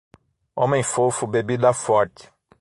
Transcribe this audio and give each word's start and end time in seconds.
Homem 0.55 0.81
fofo, 0.81 1.27
bebida 1.27 1.71
forte 1.73 2.33